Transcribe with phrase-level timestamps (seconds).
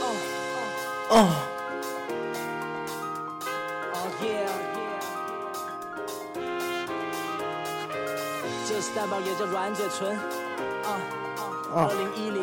[0.00, 1.28] 哦，
[3.92, 4.46] 哦耶！
[8.66, 10.16] 这是蛋堡也叫软嘴唇，
[10.84, 10.88] 啊
[11.74, 12.42] 啊，二零一零。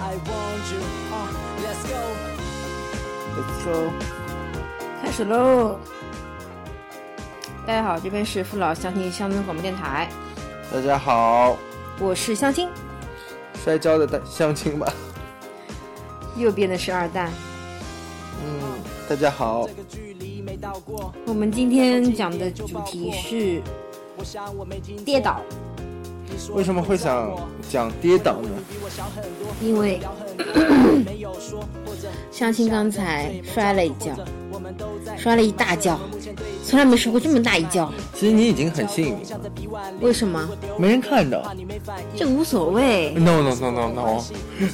[0.00, 0.80] I want you，
[1.12, 1.14] 啊
[1.60, 1.94] ，Let's go。
[3.36, 3.92] Let's go。
[5.02, 5.78] 开始喽！
[7.66, 10.08] 大家好，这边是父老乡亲乡村广播电台，
[10.72, 11.56] 大家好，
[11.98, 12.70] 我是相亲，
[13.64, 14.86] 摔跤的相亲吧。
[16.36, 17.30] 右边的是二蛋。
[18.44, 19.68] 嗯，大家好。
[21.26, 23.62] 我们今天讲的主题是
[25.04, 25.40] 跌倒，
[26.54, 27.36] 为什么会想
[27.70, 28.50] 讲跌倒呢？
[29.60, 30.00] 因为
[32.30, 34.12] 相亲刚才摔了一跤，
[35.16, 35.98] 摔了一大跤，
[36.66, 37.88] 从来没睡过这么大一觉。
[38.14, 39.18] 其实你已经很幸运了，
[40.00, 40.48] 为什么？
[40.78, 41.54] 没人看到。
[42.16, 44.24] 这无所谓，No no no no no，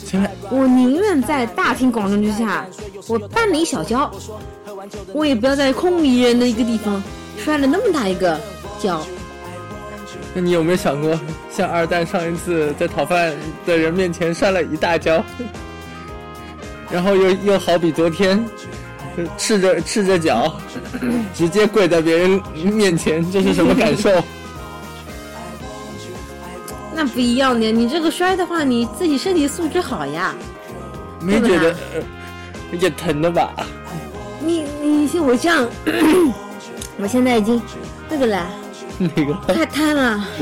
[0.50, 2.66] 我宁愿在大庭广众之下，
[3.08, 4.10] 我绊了一小跤，
[5.12, 7.02] 我也不要在空无一人的一个地方
[7.38, 8.38] 摔了那么大一个
[8.78, 9.02] 跤。
[10.32, 11.18] 那你有没有想过，
[11.50, 13.34] 像二蛋上一次在讨饭
[13.66, 15.24] 的人面前摔了一大跤，
[16.90, 18.62] 然后又又好比昨天，就
[19.36, 20.60] 赤着赤着脚，
[21.34, 24.10] 直接跪在别人面前，这是什么感受？
[26.94, 30.34] 那不一样的，你这个摔的话，你自己身体素质好呀。
[31.20, 33.52] 没觉得呃也疼的吧？
[34.40, 35.68] 你你像我这样，
[36.98, 37.60] 我现在已经
[38.08, 38.46] 那个了，
[38.98, 40.26] 那个太瘫了。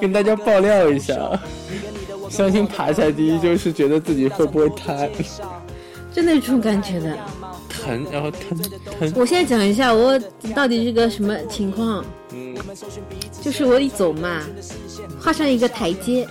[0.00, 1.14] 跟大家爆料一下，
[2.30, 5.10] 相信爬下第一就是觉得自己会不会瘫，
[6.12, 7.16] 真的有这种感觉的。
[7.68, 8.58] 疼，然后疼
[8.98, 9.12] 疼。
[9.14, 10.18] 我现在讲一下我
[10.54, 12.54] 到底是个什么情况，嗯，
[13.40, 14.42] 就是我一走嘛，
[15.20, 16.26] 画上一个台阶，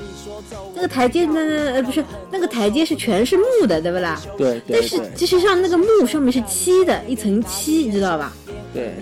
[0.75, 1.39] 那个台阶呢，
[1.73, 4.21] 呃，不是那个台阶是全是木的，对不啦？
[4.37, 8.33] 对对但是其实上那个木上面是漆的，一层漆，你知道吧？
[8.73, 8.93] 对，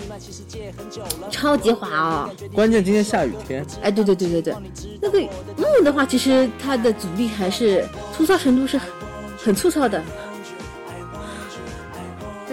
[1.32, 2.30] 超级滑哦。
[2.54, 4.56] 关键今天下雨天，哎，对对对对对，
[5.02, 5.20] 那个
[5.58, 7.84] 木的话，其实它的阻力还是
[8.16, 8.90] 粗糙程度是很
[9.38, 10.02] 很粗糙的。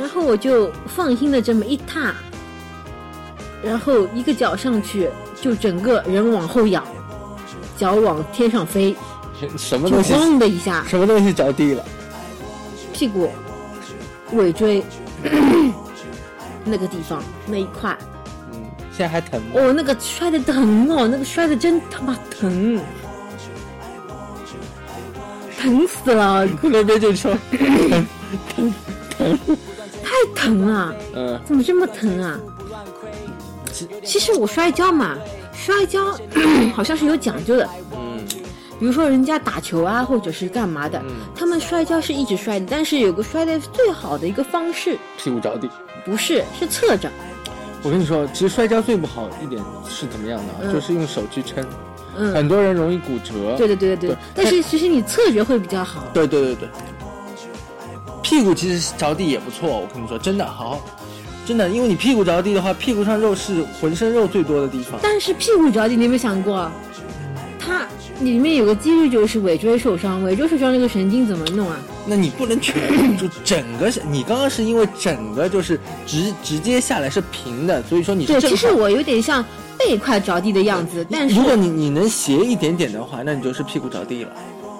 [0.03, 2.13] 然后我就放心的这么一踏，
[3.63, 5.09] 然后一个脚上去，
[5.41, 6.85] 就整个人往后仰，
[7.79, 8.97] 脚往天上飞，
[9.57, 10.13] 什么东西？
[10.13, 11.85] 咣的一下，什么东西着地了？
[12.93, 13.31] 屁股、
[14.33, 14.83] 尾椎
[16.67, 17.97] 那个地方那一块，
[18.53, 18.61] 嗯，
[18.91, 19.53] 现在还疼吗？
[19.55, 22.81] 哦，那个摔的疼哦，那个摔的真他妈疼，
[25.57, 27.33] 疼死了， 那边就说，
[28.57, 28.75] 疼
[29.17, 29.39] 疼
[30.67, 32.39] 了，嗯，怎么这么疼啊？
[34.05, 35.17] 其实我摔跤嘛，
[35.53, 36.17] 摔跤
[36.75, 38.25] 好像是有讲究的，嗯，
[38.79, 41.03] 比如说人家打球啊，或者是干嘛的，
[41.35, 45.69] 他们摔跤是一直摔的，但是有个摔的最好的一个方式，屁股着地。
[46.05, 47.09] 不是是侧着，
[47.83, 50.59] 我跟你说，其实摔跤最不好一点是怎么样的啊？
[50.63, 50.73] 嗯。
[50.73, 51.65] 就是用手去撑，
[52.19, 53.57] 嗯，很多人容易骨折。
[53.57, 54.11] 对对对对对。
[54.11, 56.03] 对，但是其实你侧着会比较好。
[56.13, 56.69] 对对对对，
[58.23, 60.81] 屁股其实着地也不错，我跟你说，真的好，
[61.47, 64.99] 真的，因为你屁股着地的话，屁股上肉是浑身肉最多的地方。
[65.03, 66.71] 但是屁股着地，你有没有想过，
[67.59, 67.87] 它
[68.21, 71.77] 里面有个几率就是尾椎受伤，尾椎受伤那个神经怎么弄啊？
[72.07, 79.45] 那你不能全就整个， 你刚刚是因为整个就是直直接下来是平的，所以说你是对，其实我有点像
[79.79, 84.31] 背块着地的样子，但是如果你你能斜一点点的话，那你就是屁股着地了，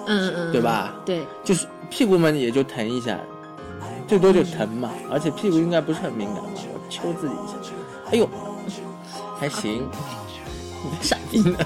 [0.07, 0.93] 嗯嗯嗯，对吧？
[1.05, 3.17] 对，就是屁股嘛，也就疼一下，
[4.07, 6.51] 最多就疼嘛，而且屁股应该不是很敏感吧？
[6.73, 7.55] 我抽自己一下，
[8.11, 8.29] 哎呦，
[9.39, 9.87] 还行，
[10.83, 11.57] 你在傻逼呢。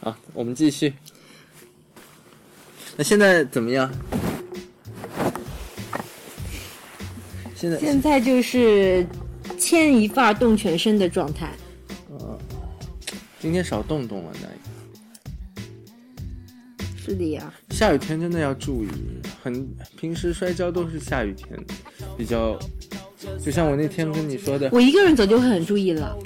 [0.00, 0.94] 好，我们继续。
[2.96, 3.90] 那现在怎么样？
[7.54, 9.06] 现在现在就是
[9.58, 11.52] 牵一发动全身的状态。
[13.38, 14.48] 今天少动动了，那
[17.06, 18.88] 是的呀，下雨天真的要注意，
[19.40, 19.64] 很
[19.96, 21.48] 平时摔跤都是下雨天，
[22.18, 22.58] 比较，
[23.40, 26.18] 就像我那天跟你说的，我一个人走就会很注意了。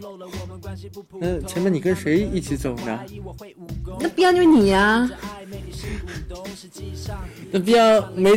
[1.20, 2.98] 那前面你跟谁一起走呢？
[4.00, 5.06] 那不要就是你呀、
[7.52, 8.30] 那不要没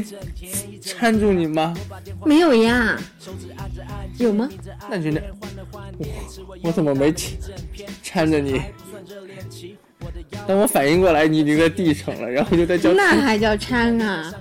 [0.82, 1.74] 搀住你吗？
[2.26, 3.00] 没有呀？
[4.18, 4.50] 有吗？
[4.90, 5.22] 那就那，
[5.98, 7.38] 我我怎么没搀
[8.04, 8.62] 搀着你？
[10.48, 14.34] 当我反应过来，你已经在地上了，然后就在叫那还叫搀啊？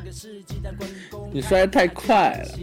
[1.33, 2.59] 你摔得太快了。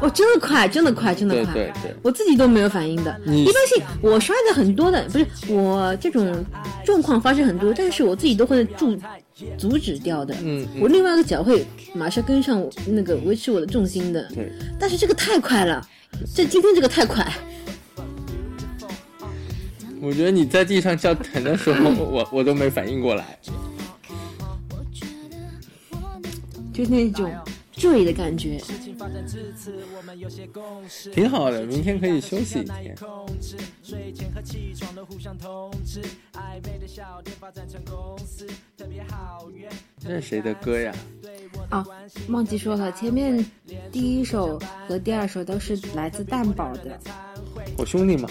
[0.00, 1.54] 我真的快，真的快，真的快。
[1.54, 3.18] 对对对，我自己都没有反应的。
[3.26, 6.44] 一般性我摔的很多的，不是我这种
[6.84, 8.96] 状况发生很多，但是我自己都会阻
[9.56, 10.34] 阻止掉的。
[10.42, 11.64] 嗯嗯我另外一个脚会
[11.94, 14.22] 马上跟上我那个维持我的重心的。
[14.34, 15.86] 对，但是这个太快了，
[16.34, 17.26] 这今天这个太快。
[20.06, 23.36] 我觉得你在地上叫疼的时候，我我都没反应过来。
[26.72, 27.28] 就那种
[27.72, 28.62] 醉的感觉。
[31.12, 32.94] 挺好的，明天可以休息一天。
[33.82, 36.00] 睡前和起床都互相通知，
[36.34, 38.46] 暧昧的小店发展成公司，
[38.78, 39.68] 特别好约。
[39.98, 40.94] 这是谁的歌呀？
[41.68, 41.84] 啊，
[42.28, 43.44] 忘记说了，前面
[43.90, 44.56] 第一首
[44.86, 46.96] 和第二首都是来自蛋宝的。
[47.76, 48.28] 我兄弟嘛。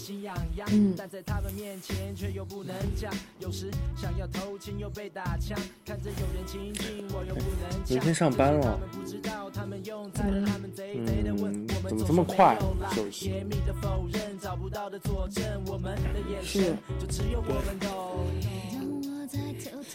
[0.00, 3.12] 心痒痒，嗯但在他们面前却又不能讲。
[3.38, 7.94] 有时想要偷情又被打枪，看着有人亲近我又不能讲。
[7.94, 12.56] 明天上班了，不知道他们用在了他们贼贼的问嗯我们怎么这么快
[12.96, 18.69] 就是甜蜜的否认，找不到的佐证，我们的眼神是就只有我们懂。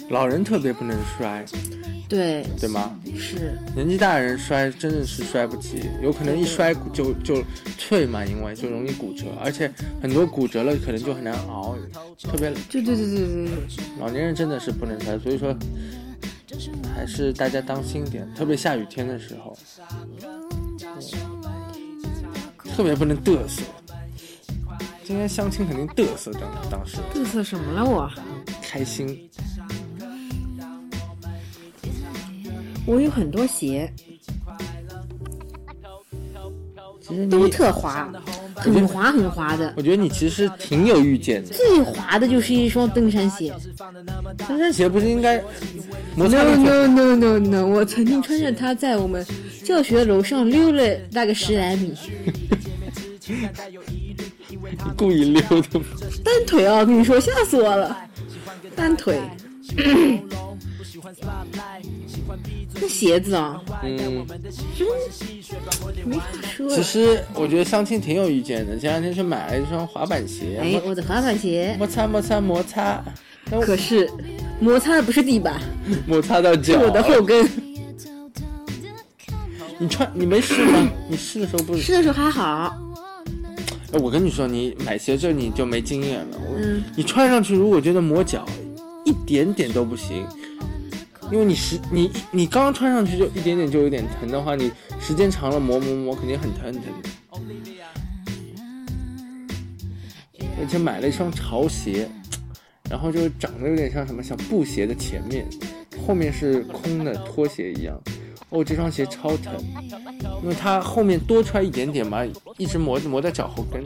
[0.10, 1.44] 老人特别不能摔，
[2.08, 2.96] 对，对吗？
[3.18, 7.44] 是，年纪大的人摔真的是摔不起，有可能一摔骨就就
[7.78, 9.72] 脆嘛，因为就容易骨折，而且
[10.02, 11.76] 很多骨折了可能就很难熬，
[12.22, 15.56] 特别对对对对对对，老年人真的是不能摔，所以说
[16.94, 19.58] 还是大家当心点，特别下雨天的时候，
[22.76, 23.64] 特别不能嘚瑟。
[25.04, 28.10] 今天相亲肯定嘚瑟，当当时嘚瑟什么了我？
[28.76, 29.30] 开心。
[32.86, 33.90] 我有很多鞋，
[37.00, 38.12] 其实都特滑，
[38.54, 39.74] 很滑很滑的。
[39.78, 41.54] 我觉得你其实挺有预见的。
[41.54, 43.56] 最滑的就是一双登山鞋。
[44.46, 45.42] 登山鞋不是应该
[46.18, 47.66] 摩擦 No no no no no！
[47.66, 49.26] 我曾经穿着它在我们
[49.64, 51.96] 教学楼上溜了大概十来米，
[54.98, 55.86] 故意溜的吗？
[56.26, 56.80] 单腿啊！
[56.80, 57.98] 我跟你说，吓死我了，
[58.76, 59.20] 单腿。
[62.80, 64.26] 那鞋子啊，嗯，
[66.06, 66.24] 没法
[66.56, 66.70] 说。
[66.70, 68.78] 其实我觉得相亲挺有意见的。
[68.78, 73.04] 前两天去买了一双滑板鞋，哎，我的滑板鞋，摩擦摩擦摩擦，
[73.62, 74.10] 可是
[74.60, 75.60] 摩擦的不是地板，
[76.08, 76.80] 摩擦到是脚。
[76.80, 77.50] 我的后跟。
[79.78, 80.90] 你穿你没试吗？
[81.10, 81.76] 你试的时候不？
[81.78, 82.85] 试的时候还好，哎
[84.00, 86.38] 我跟你说，你买鞋这你就没经验了。
[86.58, 88.46] 嗯，你穿上去如果觉得磨脚，
[89.06, 90.26] 一点点都不行，
[91.32, 97.10] 因为你时你你刚穿上去就一点点就有点疼的话，你时间长了磨磨磨肯定很疼很疼的。
[100.58, 102.08] 而且买了一双潮鞋，
[102.90, 105.46] 然后就长得有点像什么像布鞋的前面，
[106.08, 108.00] 后面是空的拖鞋一样。
[108.50, 109.54] 哦，这双鞋超疼，
[110.42, 112.24] 因为它后面多出来一点点嘛，
[112.58, 113.84] 一直磨磨在脚后跟。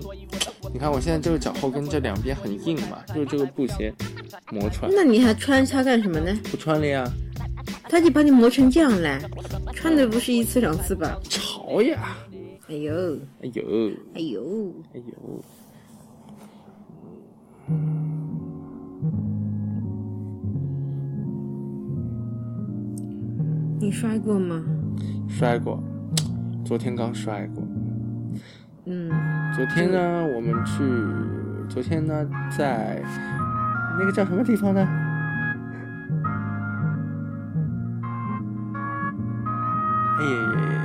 [0.74, 3.94] 你看我现在这个脚后跟这两边很硬嘛，就是这个布鞋
[4.51, 4.92] 磨出来。
[4.94, 6.38] 那你还穿它干什么呢？
[6.51, 7.10] 不穿了呀，
[7.84, 9.19] 它就把你磨成这样了，
[9.74, 11.19] 穿的不是一次两次吧？
[11.30, 12.18] 潮呀！
[12.68, 13.63] 哎呦，哎呦，
[14.13, 15.42] 哎呦，哎呦，
[23.80, 24.63] 你摔过吗？
[25.28, 25.81] 摔过，
[26.69, 27.68] 昨天刚摔过。
[28.86, 29.10] 嗯，
[29.56, 30.83] 昨天呢，我们去，
[31.68, 32.23] 昨天呢，
[32.56, 33.02] 在
[33.97, 34.88] 那个叫什么地方呢？
[40.19, 40.78] 哎呀呀呀呀！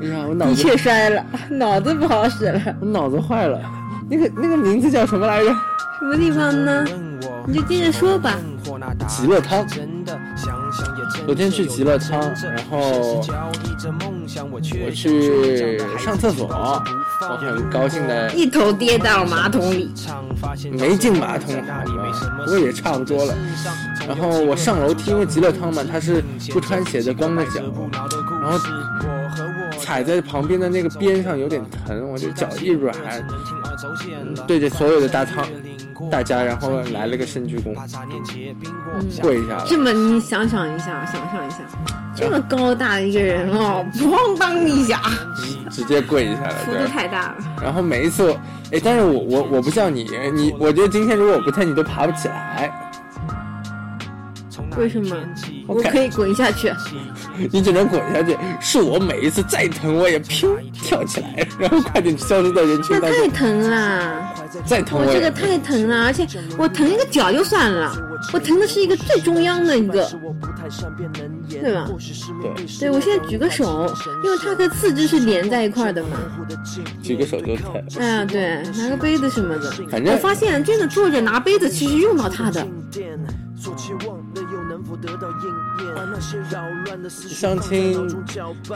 [0.00, 2.58] 哎呀，我脑的子确摔了， 脑子不好使了。
[2.80, 3.60] 我脑子坏了。
[4.08, 5.50] 那个那个名字叫什么来着？
[5.98, 6.82] 什么地方呢？
[7.46, 8.36] 你就接着说吧。
[9.06, 9.66] 极乐汤。
[11.26, 13.22] 昨天去极乐汤，然后
[14.82, 19.92] 我去上厕所，我很高兴的一头跌到马桶里，
[20.72, 22.14] 没进马桶好吗？
[22.44, 23.34] 不过也差不多了。
[24.06, 27.60] 然后我上楼梯，因为极乐汤嘛，它是不穿鞋的，光着脚，
[28.42, 28.58] 然后
[29.78, 32.94] 踩在旁边的那个边上有点疼，我就脚一软，
[34.46, 35.46] 对着所有的大汤
[36.10, 37.74] 大家，然后来了个深鞠躬，
[39.20, 39.64] 跪下了。
[39.66, 41.58] 这么你想想一下，想象一下，
[42.14, 45.00] 这么高大的一个人哦，咣当一下，
[45.70, 47.36] 直接跪下了，幅度太大了。
[47.62, 48.32] 然后每一次，
[48.72, 52.72] 哎，但是我我我不像你，你我觉得今天如果我不疼，你都爬不起来。
[54.76, 55.16] 为什么？
[55.66, 56.72] 我可以滚下去。
[57.50, 58.36] 你只能滚下去。
[58.60, 63.20] 是我每一次再疼，我也噗跳起来，然后快点消失在人群那当中。
[63.20, 66.26] 太疼了，再疼我这个太疼了，而且
[66.56, 67.92] 我疼一个脚就算了，
[68.32, 70.08] 我疼的是一个最中央的一个，
[71.48, 73.86] 对对吧对对我现在举个手，
[74.24, 76.10] 因为它和四肢是连在一块儿的嘛。
[77.02, 77.72] 举个手就疼。
[77.98, 79.70] 哎呀，对，拿个杯子什么的。
[79.90, 82.66] 反正我发现真的坐着拿杯子，其实用到它的。
[87.28, 88.08] 相亲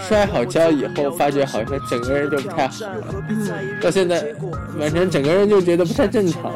[0.00, 3.06] 摔好跤以后，发觉好像整个人就不太好了。
[3.80, 4.34] 到现在，
[4.78, 6.52] 反正整个人就觉得不太正常。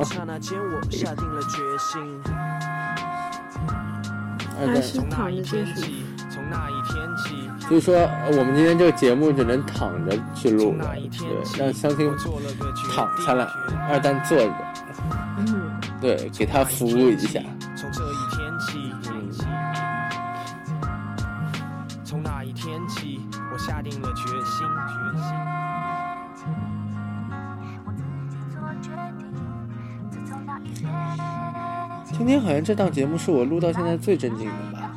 [4.59, 5.87] 二蛋，还是躺着最舒服。
[7.69, 7.97] 所以说
[8.29, 12.09] 我们今天这个节目只能躺着去录了，对，让相亲
[12.95, 13.45] 躺下来，
[13.91, 14.55] 二蛋坐着，
[15.39, 17.41] 嗯，对，给他服务一下。
[23.57, 25.33] 我下定了决心，决心。
[32.05, 34.93] 今天好像这档节目是我录到现在最正经的吧？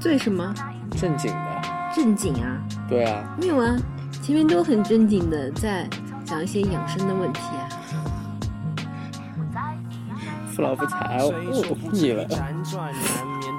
[0.00, 0.52] 最什么
[0.90, 1.62] 正经的，
[1.94, 2.58] 正经啊？
[2.88, 3.76] 对啊，没有啊，
[4.20, 5.88] 前面都很正经的在
[6.24, 7.68] 讲一些养生的问题啊。
[10.48, 11.32] 父老不才，哦，
[11.92, 12.26] 腻了。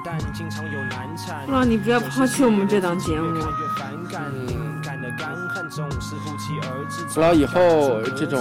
[0.06, 1.46] 辗转难眠，但经常有难产。
[1.48, 3.42] 哇，你不要抛弃我们这档节目越。
[3.42, 4.32] 看越反感，
[4.82, 7.04] 感的干恨总是不期而至。
[7.06, 8.40] 父老以后这种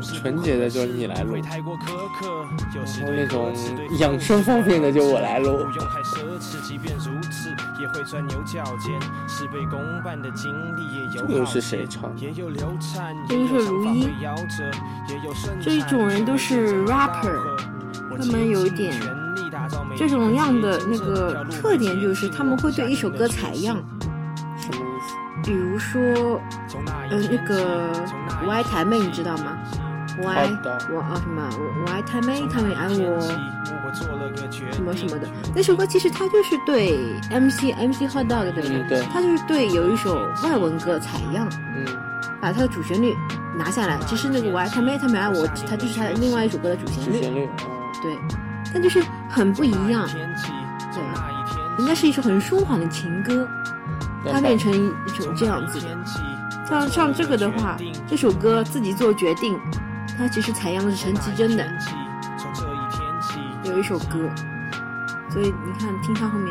[0.00, 3.52] 纯洁的就是你来录然后那种
[3.98, 5.72] 养生方面的就我来录不。
[5.72, 7.48] 用太奢侈，即便如此，
[7.80, 9.00] 也会钻牛角尖。
[9.26, 13.72] 事倍功半的经历也有这个又是谁唱的也有流产，这个是
[15.08, 17.56] 也有想法如一这一种人都是 rapper，
[18.18, 18.92] 他们有一点
[19.96, 23.76] 这种样的那个特点就是他们会对一首歌采样，
[24.56, 25.14] 什么意思？
[25.44, 26.40] 比如说，
[27.10, 27.90] 呃，那个
[28.46, 29.58] 我爱台妹，你知道吗？
[30.22, 30.46] 我爱
[30.92, 31.48] 我啊什么？
[31.58, 33.20] 我我爱台妹，他们也爱我，
[33.92, 34.04] 什
[34.72, 35.26] 什么什么的。
[35.54, 36.98] 那首歌其实它就是对
[37.30, 41.86] MC MC Hot Dog 对不嗯对它就是对有一首外文歌采样，嗯，
[42.40, 43.14] 把它的主旋律
[43.56, 43.98] 拿下来。
[44.06, 47.16] 其实那个我爱台妹，他们爱我，它就是它另外一首歌的主旋律。
[47.16, 47.48] 主旋律。
[48.02, 48.16] 对，
[48.72, 50.08] 但就是很不一样。
[50.92, 51.02] 对，
[51.78, 53.48] 应该是一首很舒缓的情歌，
[54.30, 55.88] 它变成一种这样子的。
[56.68, 57.76] 像像这个的话，
[58.06, 59.58] 这首歌自己做决定，
[60.16, 61.66] 它其实采样的是陈绮贞的
[63.64, 64.30] 有一首歌，
[65.28, 66.50] 所以你看听它后面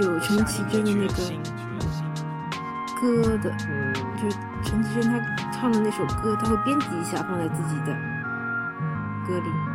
[0.00, 1.14] 有陈绮贞的那个
[3.00, 5.20] 歌的，嗯，就是陈绮贞她
[5.52, 7.92] 唱的那首歌，她会编辑一下放在自己的
[9.26, 9.69] 歌里。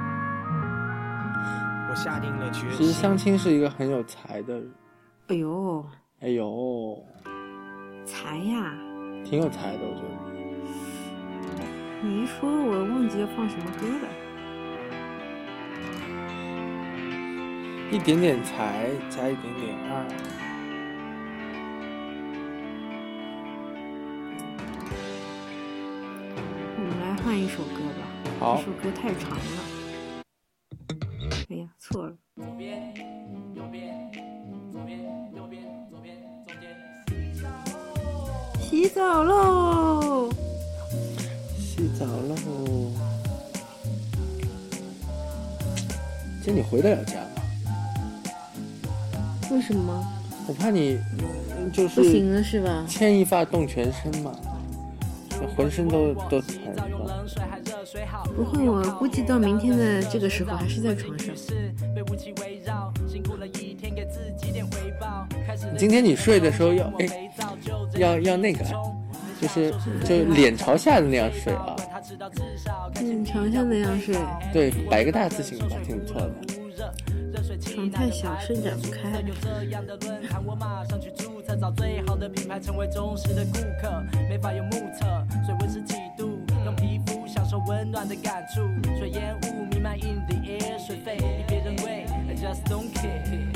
[1.96, 2.92] 我下定了决心其实。
[2.92, 4.70] 相亲是一个很有才的人，
[5.28, 5.86] 哎呦，
[6.20, 7.02] 哎呦，
[8.06, 8.74] 才呀！
[9.24, 10.10] 挺有才的，我觉得。
[12.04, 14.10] 你一说，我忘记要放什么歌了。
[17.90, 20.06] 一点点才加一点点爱，
[26.75, 28.06] 我们来换一首歌吧。
[28.38, 29.75] 好这首歌太长了。
[31.96, 32.12] 左
[32.58, 32.94] 边，
[33.54, 34.12] 右边，
[34.74, 35.00] 左边，
[35.34, 36.14] 右边，左边，
[36.46, 36.68] 中间。
[38.60, 40.30] 洗澡喽！
[41.58, 42.92] 洗澡喽。
[46.44, 47.30] 姐，你回得了家吗？
[49.52, 50.06] 为什么
[50.50, 51.00] 我怕你
[51.72, 52.86] 就是不行是了是吧？
[52.90, 54.36] 牵一发动全身嘛，
[55.56, 56.84] 浑身都都疼了。
[58.36, 61.34] 不会，我估计到明天的这个时候还是在床上。
[65.77, 67.32] 今天你睡的时候要哎，
[67.98, 68.63] 要要那个，
[69.41, 71.75] 就是就脸朝下的那样睡啊。
[73.01, 74.15] 嗯，床上那样睡，
[74.53, 76.32] 对，摆个大字形吧，挺不错的。
[77.60, 79.24] 床太小，伸展不开。
[80.46, 84.03] 我马上去注册，找最好的品牌，成为忠实的顾客。
[84.29, 85.05] 没法用目测，
[85.46, 88.62] 水温十几度，用皮肤享受温暖的感触。
[88.98, 93.54] 水烟雾弥漫 in the air，水费比别人贵，I just don't care。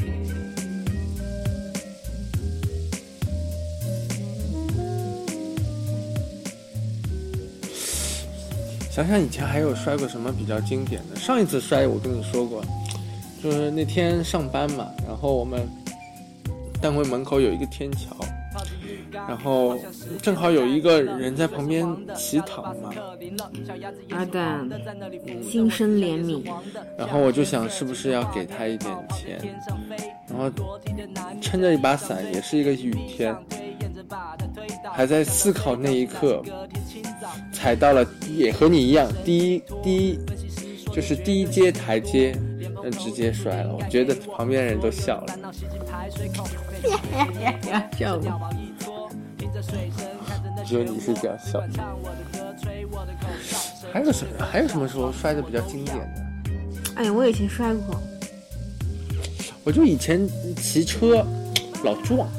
[9.00, 11.16] 想想以前还有摔过什么比较经典的。
[11.16, 12.62] 上一次摔我跟你说过，
[13.42, 15.66] 就是那天上班嘛，然后我们
[16.82, 18.14] 单位门口有一个天桥，
[19.10, 19.80] 然后
[20.22, 22.94] 正好有一个人在旁边乞讨嘛，
[24.10, 24.68] 阿蛋，
[25.42, 26.44] 心生怜悯，
[26.98, 29.40] 然后我就想是不是要给他一点钱，
[30.28, 30.52] 然后
[31.40, 33.34] 撑着一把伞，也是一个雨天，
[34.92, 36.44] 还在思考那一刻，
[37.60, 40.20] 踩到了也和你一样第一第一
[40.94, 42.34] 就是第一阶台阶，
[42.98, 45.38] 直接摔了，我觉得旁边人都笑了。
[47.98, 48.18] 笑
[50.66, 51.62] 只有你是这样笑。
[53.92, 54.46] 还有什么？
[54.46, 56.26] 还有什么时候摔的比较经典的？
[56.96, 58.02] 哎，我以前摔过。
[59.66, 61.26] 我就以前骑车
[61.84, 62.30] 老撞。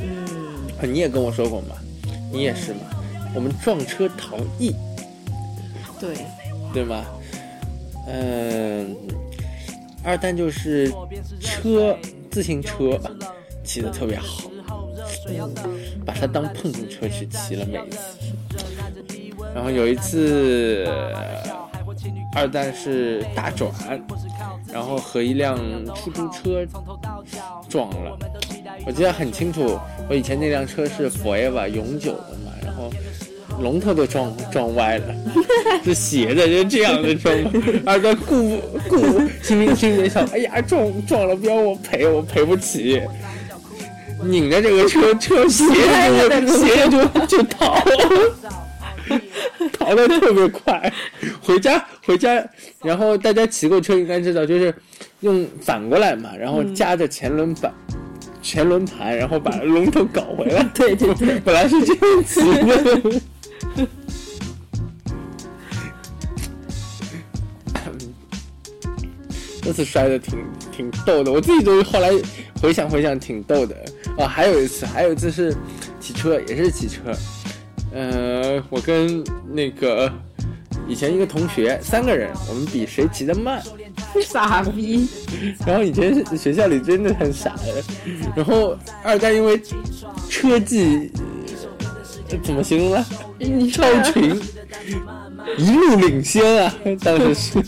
[0.00, 0.56] 嗯。
[0.82, 1.76] 你也跟我说过嘛？
[2.32, 2.80] 你也是嘛？
[3.36, 4.74] 我们撞车逃逸。
[6.00, 6.16] 对。
[6.72, 7.04] 对吗？
[8.08, 8.96] 嗯。
[10.02, 10.90] 二蛋就是
[11.40, 11.96] 车，
[12.30, 12.98] 自行车
[13.64, 14.48] 骑的特别好，
[16.04, 17.98] 把它当碰碰车去骑了每一次。
[19.52, 20.86] 然后有一次，
[22.36, 23.68] 二蛋是大转，
[24.72, 25.58] 然后和一辆
[25.96, 26.64] 出租车
[27.68, 28.16] 撞了。
[28.86, 29.76] 我记得很清楚，
[30.08, 32.35] 我以前那辆车是 Forever 永久的。
[33.60, 35.14] 龙头都撞撞歪了，
[35.84, 37.34] 是斜的，就这样的撞。
[37.84, 38.96] 二哥顾顾
[39.42, 43.00] 心里心里想，哎呀，撞撞了，不要我赔，我赔不起。
[44.22, 47.76] 拧着这个车 车斜着斜着就就逃，
[49.78, 50.92] 逃的特别快。
[51.42, 52.42] 回家回家，
[52.82, 54.74] 然后大家骑过车应该知道，就是
[55.20, 57.72] 用反过来嘛，然后夹着前轮板。
[58.42, 60.62] 前轮盘，然后把龙头搞回来。
[60.72, 63.20] 对 对对，本来是这样子的。
[69.62, 70.38] 这次摔的挺
[70.70, 72.10] 挺逗的，我自己都后来
[72.62, 73.74] 回想回想挺逗的
[74.16, 74.28] 啊。
[74.28, 75.52] 还有一次，还有一次是
[75.98, 77.00] 骑车，也是骑车。
[77.92, 80.08] 呃，我跟那个
[80.86, 83.60] 以前一个同学三个人，我们比谁骑得慢。
[84.22, 85.08] 傻逼。
[85.66, 87.82] 然后以前学校里真的很傻的。
[88.36, 89.60] 然后二代因为
[90.28, 91.10] 车技。
[92.42, 93.06] 怎么形容呢？
[93.72, 94.40] 超群，
[95.58, 96.74] 一路领先啊！
[97.02, 97.62] 当时是，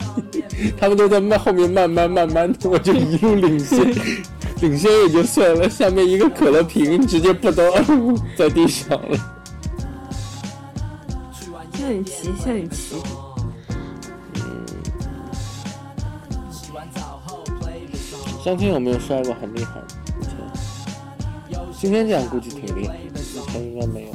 [0.78, 3.94] 他们都在慢后面慢慢慢慢的，我就一路领先，
[4.60, 7.62] 领先也就算了，下面一个可乐瓶直接扑倒
[8.36, 9.16] 在地上了。
[11.72, 12.96] 向你骑，向你骑。
[18.42, 19.80] 相亲有没有摔过很厉害？
[21.78, 22.96] 今天这样估计挺厉害。
[23.58, 24.08] 应该没有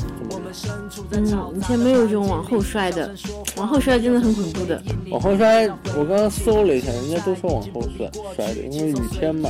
[1.12, 3.13] 嗯，以前没有这种往后摔的，
[3.58, 4.82] 往后摔真的很恐怖的。
[5.12, 9.49] 往后摔，我刚刚搜了一下，人家都说往后摔摔的，因为雨天嘛，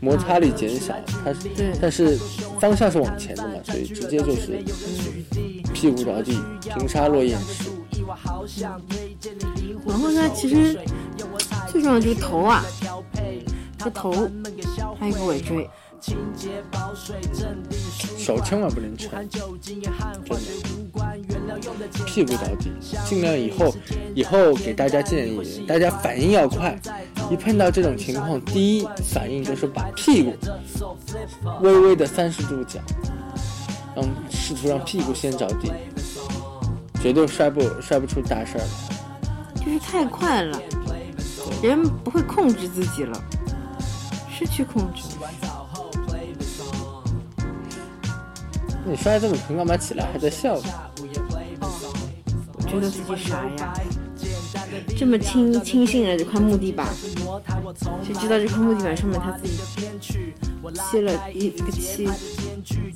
[0.00, 1.48] 摩擦力减小，它是，
[1.80, 2.18] 但是
[2.58, 4.62] 方向是往前的嘛，所以直接就是
[5.72, 6.38] 屁股着地，
[6.76, 7.70] 平沙落雁石。
[9.84, 10.76] 往后摔其实
[11.70, 12.64] 最重要就是头啊，
[13.78, 14.12] 这头
[14.98, 15.68] 还有一个尾椎。
[18.16, 19.90] 手千万不能撑，真的。
[22.06, 22.70] 屁股着地，
[23.04, 23.74] 尽量以后
[24.14, 26.78] 以后给大家建议，大家反应要快。
[27.30, 30.36] 一碰到这种情况，第一反应就是把屁股
[31.60, 32.80] 微微的三十度角，
[33.94, 35.70] 让试图让屁股先着地，
[37.00, 39.64] 绝对摔不摔不出大事儿来。
[39.64, 40.60] 就是太快了，
[41.62, 43.22] 人不会控制自己了，
[44.30, 45.02] 失去控制。
[48.90, 50.60] 你摔这么疼，干嘛起来还在笑？
[52.66, 53.72] 觉得自己傻呀！
[54.98, 56.88] 这么轻轻信了这块木地板，
[58.04, 59.58] 谁知道这块木地板上面他自己
[60.90, 62.08] 漆了一一个漆，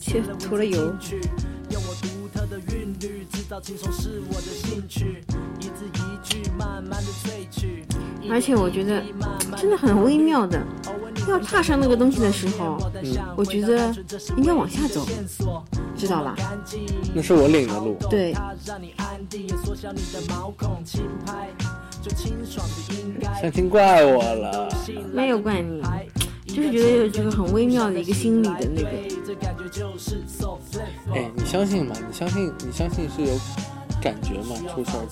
[0.01, 0.93] 漆涂了油。
[8.31, 9.03] 而且我觉得
[9.57, 10.61] 真的很微妙的，
[11.29, 12.79] 要踏上那个东西的时候，
[13.37, 13.95] 我觉得
[14.37, 15.07] 应该往下走，
[15.97, 16.35] 知道吧？
[17.15, 17.97] 那是我领的路。
[18.09, 18.35] 对。
[23.41, 24.69] 想听怪我了。
[25.13, 25.83] 没有怪你，
[26.55, 28.89] 就是觉得有这个很微妙的一个心理的那个。
[31.13, 31.97] 哎，你相信吗？
[32.07, 32.53] 你相信？
[32.65, 33.37] 你相信是有
[34.01, 34.55] 感觉吗？
[34.73, 35.03] 出事儿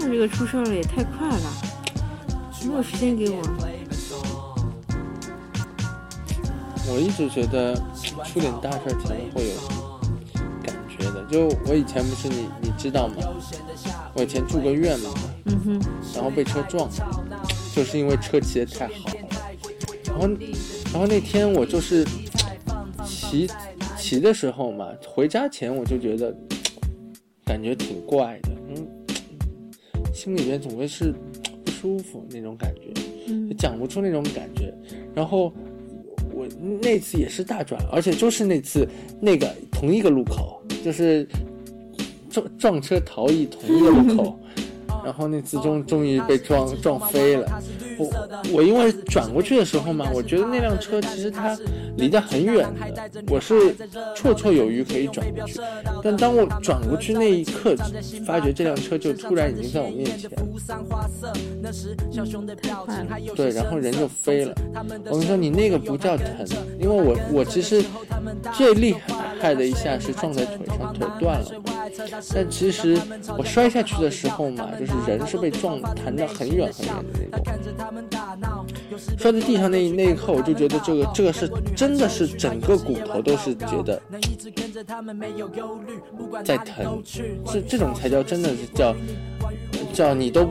[0.00, 1.52] 那这个出事儿了也太快了，
[2.66, 3.40] 没有时间给我。
[6.92, 7.74] 我一直觉得
[8.24, 9.56] 出点大事儿前会有
[10.62, 11.24] 感觉的。
[11.30, 13.14] 就我以前不是你你知道吗？
[14.14, 15.10] 我以前住过院嘛，
[15.44, 15.80] 嗯哼，
[16.14, 16.88] 然后被车撞，
[17.74, 19.20] 就是因为车骑的太好了。
[20.06, 20.28] 然后
[20.92, 22.06] 然后那天我就是
[23.04, 23.48] 骑
[23.98, 26.34] 骑的时候嘛，回家前我就觉得
[27.44, 28.86] 感觉挺怪的，嗯。
[30.12, 31.12] 心里面总归是
[31.64, 32.92] 不舒服那种感觉，
[33.58, 34.72] 讲不出那种感觉。
[35.12, 35.52] 然后
[36.32, 36.46] 我
[36.80, 38.88] 那次也是大转，而且就是那次
[39.20, 41.28] 那个同一个路口，就是
[42.30, 44.38] 撞撞车逃逸同一个路口。
[45.04, 47.46] 然后那次终终于被撞撞飞了。
[47.98, 48.10] 我
[48.52, 51.56] 我因为转过去的时候嘛，我觉得那辆车其实它
[51.96, 53.74] 离得很远的，我是
[54.16, 55.60] 绰绰有余可以转过去。
[56.02, 57.76] 但当我转过去那一刻，
[58.26, 60.30] 发觉这辆车就突然已经在我面前。
[63.36, 64.54] 对，然后人就飞了。
[65.06, 66.26] 我跟你说，你那个不叫疼，
[66.80, 67.84] 因为我我其实
[68.52, 68.96] 最厉
[69.40, 71.46] 害的一下是撞在腿上，腿断了。
[72.32, 72.98] 但其实
[73.36, 78.66] 我摔下去的时候嘛，就是人是被撞弹得很远很远的那种。
[79.18, 84.00] 摔在地上那那一刻，我就觉得这个这个是真的是整个骨头都是觉得
[86.44, 87.02] 在疼，
[87.46, 88.94] 这这种才叫真的是叫
[89.92, 90.48] 叫你都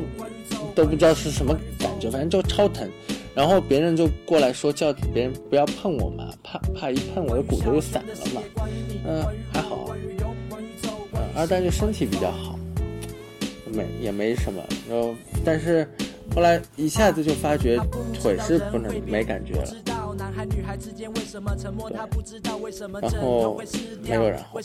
[0.75, 2.89] 都不知道是什么感觉，反正就超疼。
[3.35, 8.41] 然后别人就过来说叫别人不要碰我嘛，怕怕一碰我的骨头就散了嘛。
[9.07, 9.92] 嗯，还好。
[11.35, 12.57] 二蛋就身体比较好，
[13.71, 14.61] 没也没什么。
[14.89, 15.87] 然后，但是
[16.35, 17.77] 后来一下子就发觉
[18.13, 19.75] 腿是不能没感觉了。
[19.85, 19.97] 然
[23.21, 23.57] 后
[24.03, 24.59] 没有然后。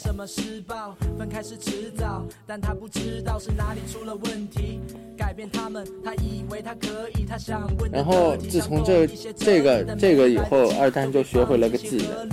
[7.92, 12.28] 然后自从这这个这个以后，二蛋就学会了个技能。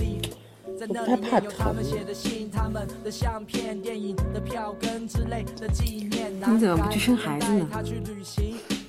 [0.86, 1.74] 不太怕疼。
[6.48, 7.68] 你怎么不去生孩子呢？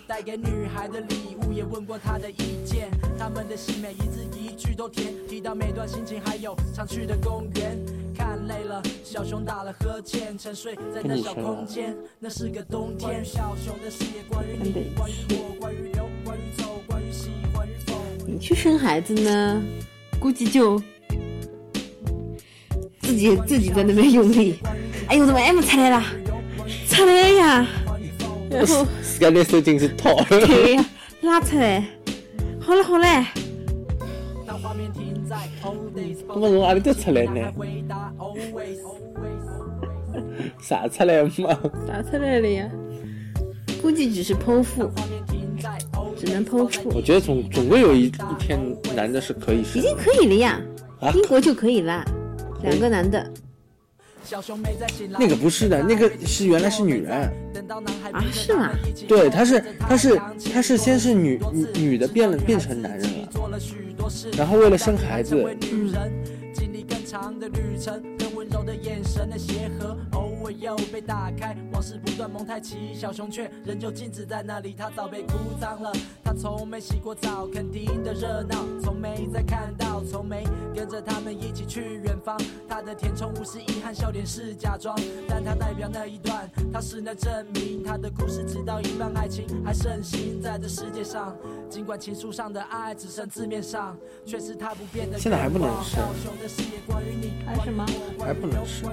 [0.08, 2.90] 带给女孩的礼物，也问过她的意见。
[3.20, 7.78] 他们的信每一字一句都甜，提到每段心情，还有常去的公园。
[8.16, 11.94] 看累了，小熊打了呵欠，沉睡在那小空间。
[12.20, 13.24] 那是个冬天。
[13.26, 17.96] 小熊的事业关于你，关于我，关于留，关于走，关于喜，关于否。
[18.26, 19.62] 你去生孩子呢，
[20.22, 20.82] 估计就。
[23.08, 24.60] 自己自己在那边用力，
[25.08, 26.04] 哎呦，怎么 M 出来了？
[26.90, 27.66] 出来呀！
[28.52, 28.86] 然后
[29.22, 30.14] 把那手进去套。
[30.28, 30.86] 对呀，
[31.22, 31.86] 拉出来。
[32.60, 33.26] 好了好了。
[36.28, 37.54] 我们从哪里都出来呢？
[40.62, 41.30] 啥出来嘛？
[41.88, 42.70] 啥出来了呀？
[43.82, 44.92] 估计只是剖腹，
[46.18, 46.90] 只能剖腹。
[46.94, 48.60] 我觉得总总归有一一天
[48.94, 49.62] 男的是可以。
[49.62, 50.60] 已经可以了呀，
[51.16, 52.04] 英国就可以了。
[52.64, 53.32] 两个男的，
[55.20, 57.32] 那个不是的，那个是原来是女人
[58.14, 58.24] 啊？
[58.32, 58.72] 是吗？
[59.08, 60.22] 对，她是她是
[60.54, 63.30] 她是先是女女女的变了变成男人了，
[64.38, 65.36] 然后为了生孩子，
[65.72, 65.94] 嗯。
[70.52, 75.92] 又被打开，往事不断蒙太奇，小熊却仍旧静止在那里，它早被哭脏了。
[76.24, 80.44] 它从没洗过澡，肯定的热闹，从没再看到，从没
[80.76, 82.38] 跟着他们一起去远方。
[82.68, 87.84] 它的填充物是遗憾，笑脸是假装，但它代表那一段，它是那证明。
[87.84, 91.36] 它的故事直到一半，爱情还盛行在这世界上。
[91.70, 95.18] 尽管情书上的爱只剩字面上，却是它不变的。
[95.18, 96.04] 现在还不能生，
[97.46, 97.86] 还什么？
[98.20, 98.92] 还不能生，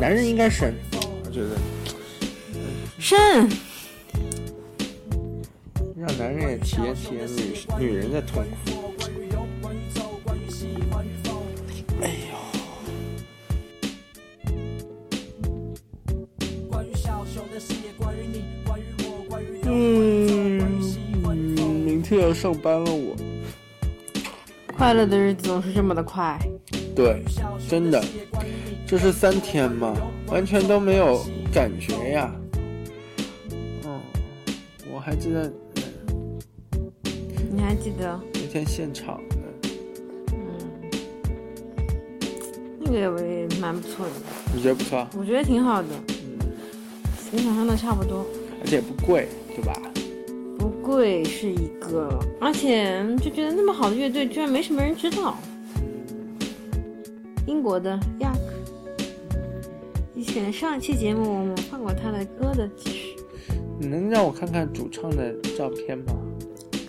[0.00, 0.74] 男人应该生。
[1.24, 1.56] 我觉得
[2.98, 3.18] 生，
[5.96, 8.94] 让男人也体验体验女女人的痛苦。
[12.00, 12.14] 哎呦！
[19.66, 20.62] 嗯，
[21.84, 23.16] 明天要上班了，我。
[24.76, 26.38] 快乐的日子总是这么的快。
[26.94, 27.22] 对，
[27.68, 28.04] 真的，
[28.86, 29.96] 这是三天吗？
[30.28, 32.32] 完全都没有感觉呀。
[33.84, 34.00] 嗯，
[34.92, 35.52] 我还记得。
[37.50, 38.20] 你还记得？
[38.34, 39.36] 那天现场的。
[40.32, 40.38] 嗯，
[42.80, 44.12] 那个也蛮不错的。
[44.54, 45.06] 你觉得不错？
[45.18, 45.88] 我觉得挺好的。
[46.08, 46.38] 嗯，
[47.32, 48.26] 跟想象的差不多。
[48.60, 49.72] 而且不贵，对吧？
[50.58, 55.36] 不贵是一个，而且就觉得那么好的乐队居然没什么人知道。
[57.46, 58.38] 英国的 Yak，
[60.52, 63.16] 上一期节目我们放过他的歌的，其实。
[63.78, 66.16] 你能让我看看主唱的照片吗？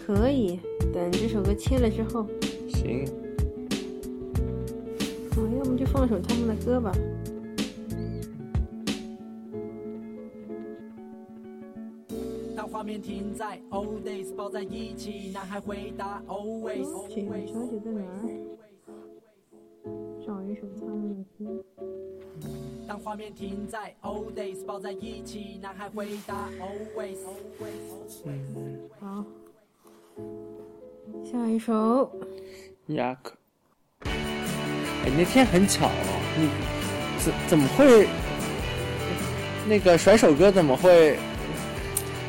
[0.05, 0.59] 可以，
[0.93, 2.27] 等这首歌切了之后。
[2.69, 3.05] 行。
[5.37, 6.91] 嗯，要么就放首他们的歌吧。
[12.71, 16.85] 画面停在 old days，抱在一起，男孩回答 always。
[17.07, 18.29] 请小姐在哪儿？
[20.25, 21.63] 找一首他们的歌。
[22.87, 27.17] 当画面停在 old days，抱在一起，男孩回答 always。
[28.25, 29.25] 嗯，好。
[31.23, 32.11] 下一首。
[32.87, 33.17] Yak。
[34.03, 35.91] 哎，那天很巧哦，
[36.37, 36.49] 你
[37.23, 38.07] 怎怎么会？
[39.67, 41.17] 那个甩手歌怎么会？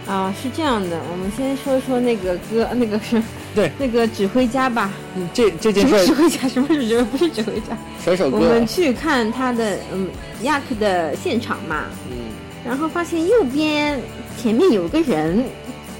[0.06, 3.22] 啊，是这样的，我们先说说那个歌，那个是，
[3.56, 4.92] 对，那个指挥家吧。
[5.16, 6.06] 嗯，这这件事。
[6.06, 6.46] 指挥家？
[6.46, 7.04] 什么是指挥？
[7.04, 7.76] 不是指挥家。
[8.04, 8.36] 甩手歌。
[8.36, 10.08] 我们去看他的嗯
[10.42, 11.84] 亚克的现场嘛。
[12.10, 12.16] 嗯。
[12.64, 13.98] 然后发现右边
[14.40, 15.42] 前面有个人，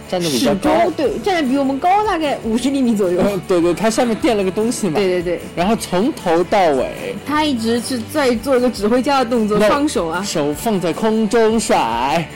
[0.08, 3.22] 站的比较高，对，站的比我们高大概五十厘米左右。
[3.48, 4.96] 对对，他下面垫了个东西嘛。
[4.96, 5.40] 对对对。
[5.56, 12.28] 然后从头到尾，他一直是在做一个指挥家的动作，双手啊，手放在空中甩。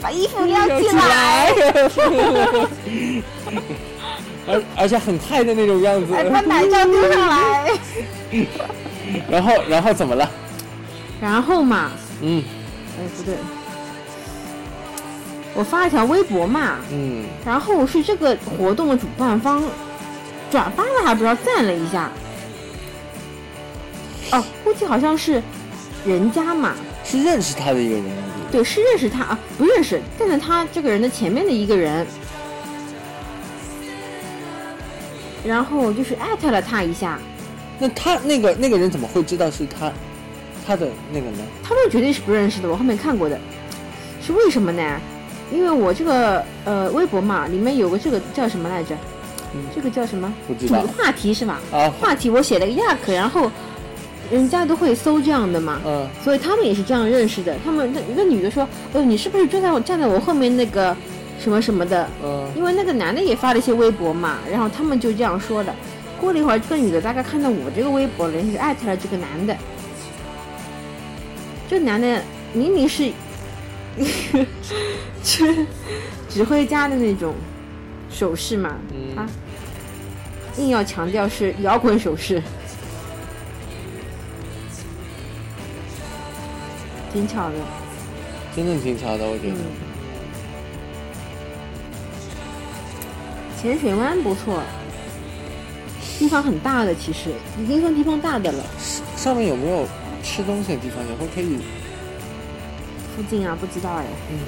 [0.00, 1.52] 把衣服撩起来，
[4.48, 6.12] 而而且很菜的那种样子。
[6.32, 7.72] 把奶罩丢上来。
[9.30, 10.28] 然后，然后怎么了？
[11.20, 12.42] 然后嘛，嗯，
[12.98, 13.34] 哎，不对，
[15.54, 19.62] 我发了条微博嘛，嗯，然后是这个活动的主办方
[20.50, 22.10] 转发了，还不知道赞了一下。
[24.30, 25.42] 哦，估计好像是
[26.06, 28.04] 人家嘛，是认识他的一个人。
[28.52, 32.06] 对，是认识他啊，不认识，站在他这个人的前面的一个人，
[35.44, 37.18] 然后就是艾特了他一下。
[37.78, 39.92] 那他那个那个人怎么会知道是他
[40.66, 41.38] 他的那个呢？
[41.62, 43.38] 他们绝对是不认识的，我后面看过的。
[44.24, 45.00] 是为什么呢？
[45.52, 48.96] 因为我这个呃微博嘛，里面有个这个叫什么来着？
[49.74, 50.32] 这个叫什么？
[50.46, 50.80] 不知道。
[50.96, 51.60] 话题是吧？
[51.72, 51.88] 啊。
[52.00, 53.50] 话题我写了个亚克，然后。
[54.30, 57.56] 人家都会搜这样的嘛，嗯，所以他们也是这样认识的。
[57.64, 60.94] 他们那一个女的说：“呃，你是不是站在我站在我后面那个
[61.38, 65.74] 什么什么的？”嗯，因为那个男的也发了一些微博嘛，然后他们就这样说的。
[66.20, 69.56] 过了一会儿，这个女的大概看到我这个微博了，就艾特了这个男的。
[71.68, 72.22] 这男的
[72.52, 73.12] 明明是
[75.22, 75.66] 指
[76.28, 77.34] 指挥家的那种
[78.10, 78.76] 手势嘛，
[79.16, 79.28] 啊，
[80.56, 82.42] 硬要强调是摇滚手势。
[87.12, 87.54] 挺巧的，
[88.56, 89.56] 真的挺巧的，我觉得。
[93.60, 94.62] 浅水湾不错，
[96.18, 98.64] 地方很大的，其实已经算地方大的了。
[99.16, 99.86] 上面有没有
[100.22, 101.02] 吃东西的地方？
[101.04, 101.58] 以后可以。
[103.16, 104.04] 附近啊，不知道哎。
[104.30, 104.38] 嗯。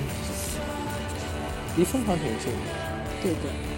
[1.76, 2.52] 离凤凰挺近。
[3.20, 3.69] 对的。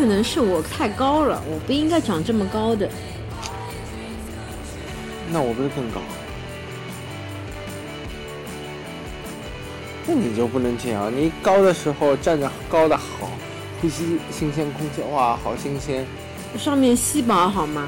[0.00, 2.88] 可能是我太高了，我不应该长这么高的。
[5.30, 6.00] 那我不是更高？
[10.06, 13.30] 那你就不能这样，你高的时候站着高的好，
[13.82, 16.06] 呼吸新鲜空气，哇，好新鲜。
[16.56, 17.86] 上面吸饱好吗？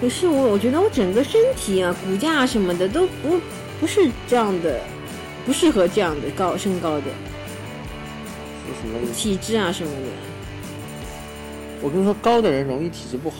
[0.00, 3.40] 可是我，我觉得我整个身体啊，骨架什么的都不
[3.78, 4.80] 不是这样的，
[5.46, 7.04] 不适合这样的高身高的。
[8.82, 10.31] 什么体质啊什么的。
[11.82, 13.38] 我跟你说，高的人容易体质不好。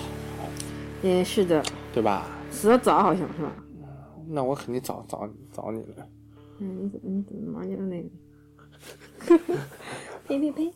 [1.01, 2.27] 也是的，对吧？
[2.51, 3.53] 死的早，好像是吧？
[4.27, 6.09] 那我肯定早早早你了。
[6.59, 8.11] 嗯，你怎么你怎么忙你的那个？
[10.27, 10.75] 呸呸呸！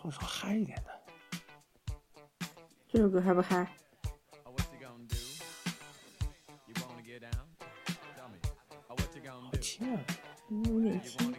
[0.00, 0.90] 放首嗨一点的。
[2.88, 3.70] 这首歌嗨不嗨？
[10.64, 11.34] 有点轻。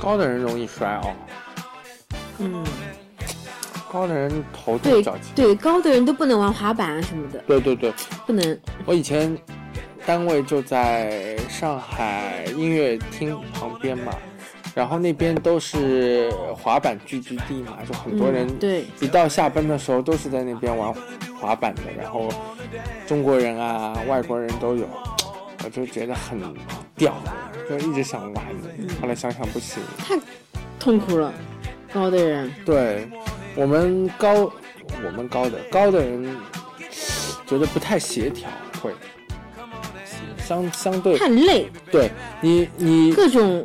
[0.00, 1.14] 高的人容易摔哦。
[2.38, 2.64] 嗯。
[3.92, 5.34] 高的人头对脚轻。
[5.34, 7.38] 对，高的人都不能玩滑板啊什么的。
[7.40, 7.92] 对对对。
[8.26, 8.60] 不能。
[8.86, 9.36] 我以前。
[10.08, 14.14] 单位就在上海音乐厅旁边嘛，
[14.74, 20.94] 然后那边都是滑板聚集地嘛，就很多人对，一到下班的时候都是在那边玩
[21.38, 22.26] 滑板的，然后
[23.06, 24.88] 中国人啊、外国人都有，
[25.62, 26.40] 我就觉得很
[26.96, 27.14] 屌，
[27.68, 28.46] 就一直想玩，
[29.02, 30.18] 后来想想不行，太
[30.80, 31.30] 痛苦了，
[31.92, 33.06] 高的人，对
[33.54, 34.50] 我们高，
[35.04, 36.34] 我们高的高的人
[37.46, 38.48] 觉得不太协调，
[38.82, 38.90] 会。
[40.48, 43.62] 相相对太累，对你你各种，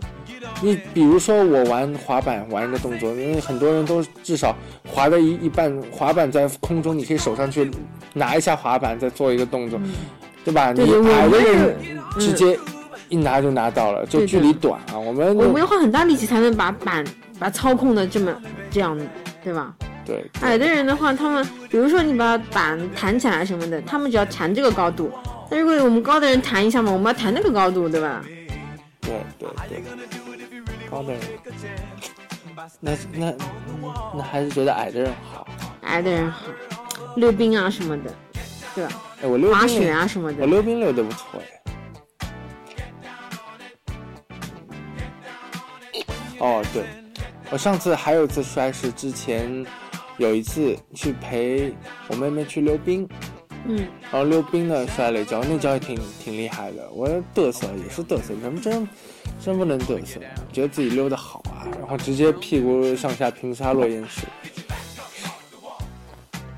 [0.61, 4.53] 你比如说我玩滑板玩的动作，因为很多人都至少
[4.85, 7.71] 滑了一一半，滑板在空中，你可以手上去
[8.13, 9.79] 拿一下滑板，再做一个动作，
[10.43, 10.73] 对吧？
[10.73, 11.73] 你矮的人
[12.19, 12.59] 直接
[13.07, 14.99] 一拿就拿到了，就距离短啊。
[14.99, 17.05] 我们我们要花很大力气才能把板
[17.39, 18.35] 把操控的这么
[18.69, 18.99] 这样，
[19.41, 19.73] 对吧？
[20.05, 20.25] 对。
[20.41, 25.09] 矮的人的话，他们比如说你把板弹起来什么的，他们只要弹这个高度。
[25.49, 28.23] 那如果我们高的人弹一下嘛，我们要弹那个高度，对吧？
[29.01, 29.83] 对对对，
[30.89, 31.21] 高的人，
[32.79, 33.33] 那那
[34.15, 35.47] 那还是觉得矮的人好。
[35.81, 36.47] 矮的人好，
[37.17, 38.13] 溜冰啊什么的，
[38.73, 39.01] 对吧？
[39.21, 41.45] 哎，我溜冰滑雪啊什么的，我溜冰溜的不错哎。
[46.39, 46.83] 哦，对，
[47.51, 49.65] 我上次还有一次摔是之前
[50.17, 51.73] 有一次去陪
[52.07, 53.07] 我妹妹去溜冰，
[53.65, 58.87] 嗯，然后溜冰呢摔了一跤，那跤也挺挺厉害的，我嘚瑟也是嘚瑟，人真
[59.39, 60.19] 真不能嘚瑟，
[60.51, 64.27] 觉得自己溜的好啊，然后直接屁股上下平沙落雁式，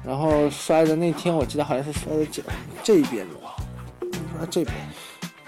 [0.04, 2.42] 然后摔的那天我记得好像是摔的这
[2.84, 3.36] 这一边的，
[4.38, 4.76] 摔这边。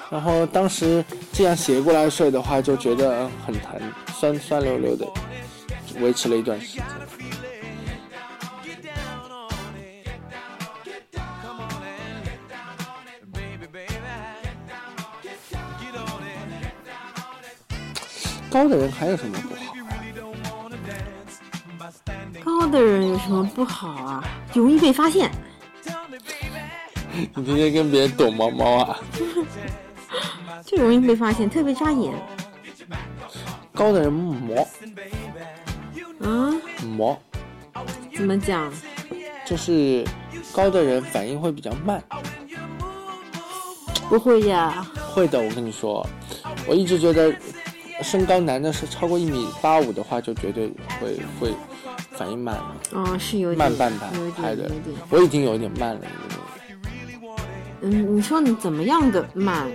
[0.09, 3.81] 然后当时这样斜过来睡的话，就觉得很疼，
[4.13, 5.05] 酸酸溜溜的，
[5.99, 6.83] 维持了一段时间。
[18.49, 19.73] 高的人还有什么不好？
[22.43, 24.23] 高的人有什么不好啊？
[24.53, 25.29] 容易被发现。
[27.35, 28.99] 你天天跟别人躲猫猫啊？
[30.65, 32.13] 就容易被发现，特别扎眼。
[33.73, 34.67] 高的人磨
[36.21, 36.53] 啊？
[36.85, 37.19] 磨？
[38.15, 38.71] 怎么讲？
[39.45, 40.05] 就是
[40.51, 42.03] 高的人反应会比较慢。
[44.09, 44.85] 不会呀。
[45.13, 46.05] 会的，我跟你说，
[46.67, 47.33] 我一直觉得
[48.01, 51.53] 身高男的是超过一米八五的话，就绝对会会
[52.11, 52.75] 反应慢了。
[52.93, 54.07] 哦，是有点慢半拍
[54.41, 54.69] 拍的，
[55.09, 56.01] 我已经有一点慢了。
[57.81, 59.67] 嗯，你说你怎么样的慢？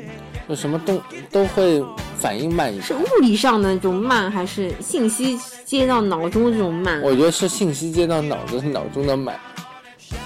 [0.48, 1.84] 就什么动都会
[2.18, 2.84] 反应慢一点。
[2.84, 7.00] 是物理上的那种慢，还是信息接到脑中这种慢？
[7.02, 9.38] 我觉得是信息接到脑子脑中的慢。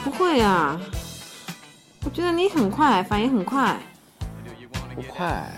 [0.02, 0.80] 不会啊，
[2.04, 3.78] 我觉得你很快，反应很快。
[4.94, 5.50] 不快。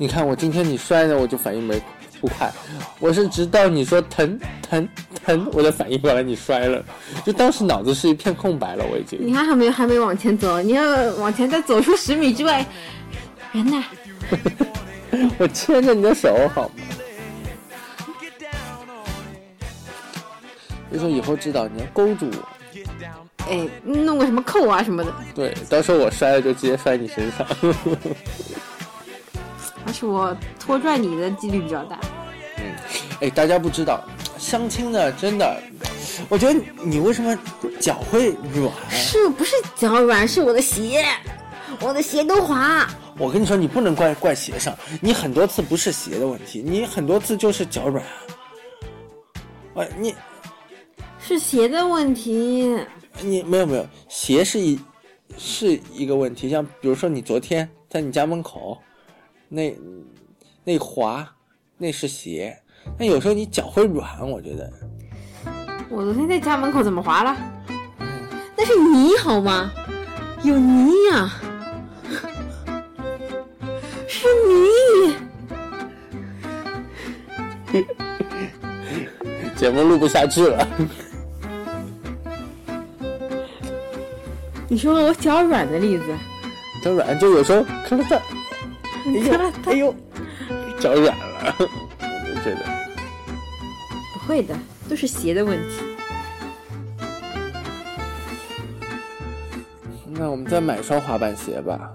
[0.00, 1.82] 你看我今天你摔了，我就反应没
[2.20, 2.48] 不快。
[3.00, 4.88] 我是直到你说疼疼
[5.24, 6.82] 疼，我才反应过来你摔了。
[7.24, 9.18] 就当时脑子是一片空白了，我已经。
[9.20, 10.84] 你看还没还没往前走，你要
[11.16, 12.64] 往前再走出十米之外，
[13.52, 13.84] 人呢？
[15.36, 16.74] 我牵着你的手好吗？
[20.92, 22.48] 就说以后知道你要勾住我。
[23.50, 25.12] 哎，弄个什么扣啊什么的。
[25.34, 27.44] 对，到时候我摔了就直接摔你身上。
[29.88, 31.98] 而是我拖拽你的几率比较大。
[32.58, 32.74] 嗯，
[33.22, 34.04] 哎，大家不知道，
[34.36, 35.62] 相亲呢，真的，
[36.28, 37.36] 我觉得你为什么
[37.80, 38.70] 脚会软？
[38.90, 40.28] 是不是脚软？
[40.28, 41.02] 是我的鞋，
[41.80, 42.86] 我的鞋都滑。
[43.16, 48.04] 我跟你说，你不能怪怪鞋上，你很多次不是鞋的问题，你很多次就是脚软。
[49.76, 50.14] 哎，你
[51.18, 52.76] 是鞋的问题。
[53.22, 54.78] 你没有没有，鞋是一
[55.38, 56.50] 是一个问题。
[56.50, 58.78] 像比如说，你昨天在你家门口，
[59.48, 59.76] 那
[60.64, 61.28] 那滑，
[61.76, 62.56] 那是鞋。
[62.98, 64.72] 那有时候你脚会软，我觉得。
[65.90, 67.36] 我昨天在家门口怎么滑了？
[68.56, 69.70] 那是泥好吗？
[70.42, 71.32] 有泥呀，
[74.06, 75.14] 是泥。
[79.56, 80.68] 节目录不下去了。
[84.68, 86.04] 你说我脚软的例子，
[86.84, 88.22] 脚软就有时候磕了蛋，
[89.14, 89.94] 磕了哎呦，
[90.78, 91.64] 脚软了，我
[92.26, 92.64] 就觉得
[94.12, 94.54] 不会的，
[94.88, 95.76] 都是鞋的问题。
[100.06, 101.90] 那我们再买双滑板鞋吧。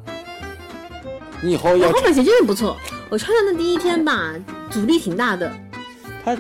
[1.41, 2.77] 你以后要滑板鞋真的不错，
[3.09, 4.33] 我穿的那第一天吧，
[4.69, 5.51] 阻力挺大的。
[6.23, 6.37] 它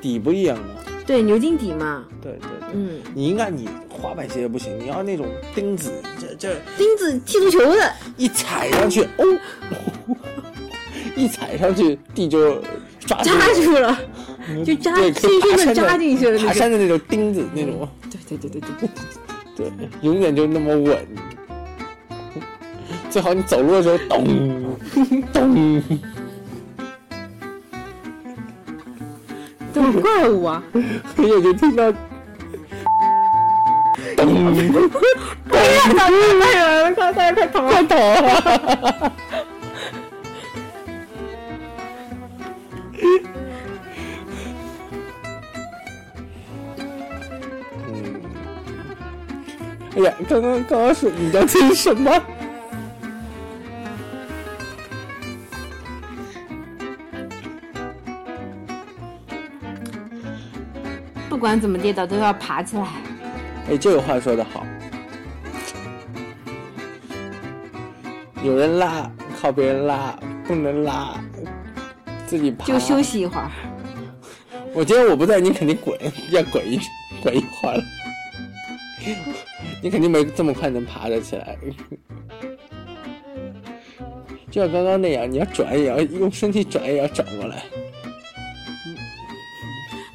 [0.00, 0.84] 底不一样啊。
[1.06, 2.04] 对，牛筋底嘛。
[2.22, 3.68] 对对对，嗯，你应该你。
[4.00, 5.90] 滑板鞋也不行，你要那种钉子，
[6.20, 9.24] 这这钉子踢足球的，一踩上去，哦，
[11.18, 12.62] 一踩上去地就
[13.04, 13.98] 扎扎住了，
[14.64, 15.12] 就扎深
[15.56, 17.88] 深的扎进去了，爬山的那种钉子那种，
[18.28, 18.88] 对对对对对
[19.56, 20.96] 对对，永远就那么稳，
[23.10, 24.24] 最好你走路的时候咚
[25.32, 25.82] 咚，
[29.72, 30.62] 怎么怪物啊，
[31.18, 31.92] 我就听到。
[34.18, 34.24] 哎
[35.64, 35.80] 呀！
[35.94, 37.68] 太远了，快快快逃！
[37.68, 37.94] 快跑！
[50.28, 52.22] 刚刚告诉你在听什么？
[61.28, 62.86] 不管怎么跌倒，都要爬起来。
[63.70, 64.66] 哎，这个话说的好。
[68.42, 71.14] 有人拉，靠别人拉，不能拉
[72.26, 72.64] 自己爬。
[72.64, 73.50] 就休息一会儿。
[74.72, 75.98] 我今天我不在，你肯定滚，
[76.30, 76.80] 要滚一
[77.22, 77.82] 滚一会儿了。
[79.82, 81.56] 你肯定没这么快能爬得起来。
[84.50, 87.62] 就像刚刚那样，你要转也要用身体转也要转过来。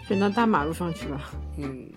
[0.07, 1.31] 转到大马路上去吧。
[1.57, 1.87] 嗯。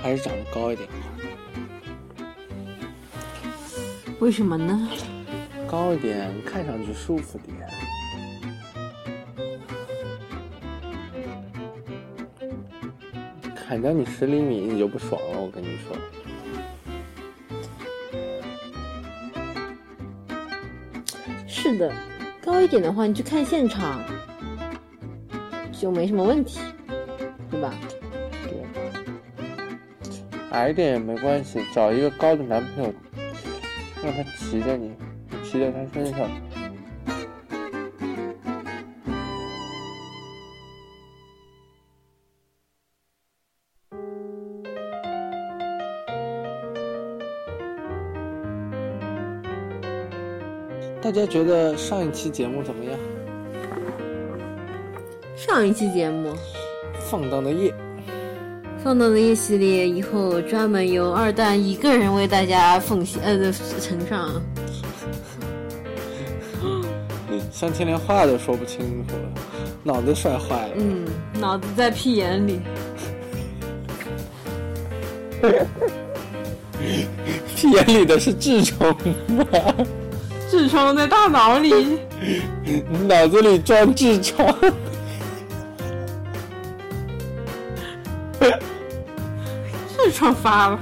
[0.00, 0.96] 还是长得高一点好。
[4.20, 4.88] 为什么呢？
[5.66, 7.56] 高一点，看上去舒服点。
[13.54, 15.40] 砍掉你十厘米，你就不爽了。
[15.40, 15.96] 我跟你说。
[21.46, 21.92] 是的，
[22.40, 24.02] 高一点的话，你去看现场
[25.70, 26.60] 就没什么问题，
[30.58, 32.92] 矮点也没关系，找一个高的男朋友，
[34.02, 34.92] 让他骑着你，
[35.44, 36.28] 骑在他身上。
[51.00, 52.98] 大家觉得上一期节目怎么样？
[55.36, 56.34] 上一期节目，
[57.08, 57.72] 放荡的夜。
[58.82, 64.30] 放到的一系列以后专门由二蛋一个人为大家奉献，呃，呈上。
[67.52, 69.28] 相亲连话都说不清楚了，
[69.82, 70.74] 脑子摔坏了。
[70.76, 71.04] 嗯，
[71.40, 72.60] 脑子在屁眼里。
[77.56, 78.88] 屁眼里的是痔疮
[79.28, 79.44] 吗？
[80.48, 81.98] 痔疮在大脑里。
[83.08, 84.54] 脑子里装痔疮。
[90.32, 90.80] 发了。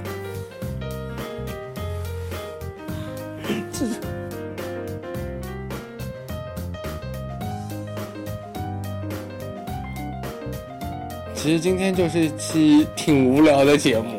[11.35, 14.19] 其实今天就是一期挺无聊的节目。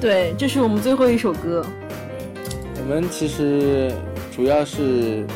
[0.00, 1.62] 对，这是我们最后一首歌。
[2.78, 3.92] 我们其实
[4.34, 5.26] 主要是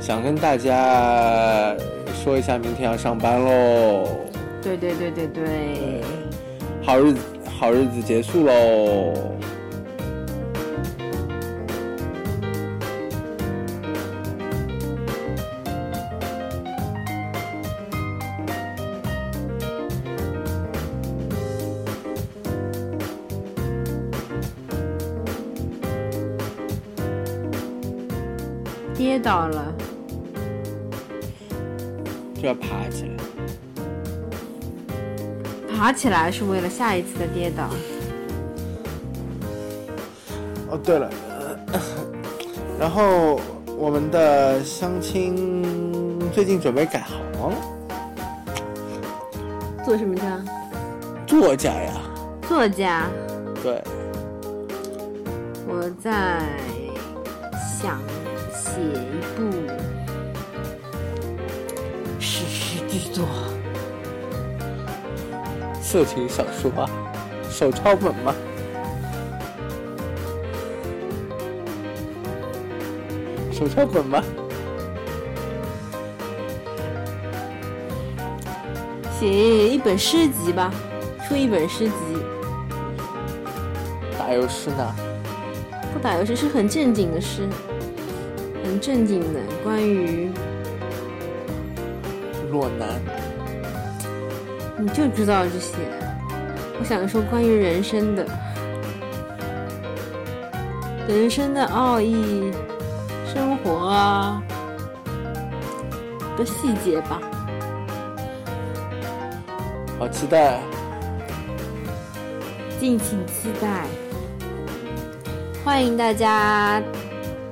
[0.00, 1.76] 想跟大家
[2.24, 4.08] 说一下，明天要上班喽。
[4.60, 6.02] 对对对对对。
[6.86, 7.20] 好日子，
[7.58, 9.14] 好日子结束喽！
[28.94, 29.74] 跌倒了，
[32.34, 33.13] 就要爬起来。
[35.84, 37.68] 爬起来是为了下一次的跌倒。
[40.70, 41.10] 哦，对了，
[42.80, 43.38] 然后
[43.76, 45.62] 我们的相亲
[46.32, 47.52] 最近准备改行，
[49.84, 50.42] 做什么家？
[51.26, 51.92] 作家呀。
[52.48, 53.02] 作家。
[53.62, 53.84] 对。
[55.68, 56.43] 我在
[65.94, 66.90] 色情小说啊，
[67.48, 68.34] 手抄本吗？
[73.52, 74.20] 手抄本吗？
[79.16, 80.68] 写一本诗集吧，
[81.28, 81.94] 出一本诗集。
[84.18, 84.96] 打油诗呢？
[85.92, 87.48] 不打油诗，是很正经的诗，
[88.64, 90.28] 很正经的，关于
[92.50, 93.00] 裸男。
[94.76, 95.74] 你就知道这些。
[96.78, 98.26] 我想说关于人生的，
[101.08, 102.52] 人生的奥义，
[103.32, 104.42] 生活啊
[106.36, 107.20] 的细节吧。
[109.98, 110.58] 好期待，
[112.80, 113.84] 敬请期待。
[115.64, 116.82] 欢迎大家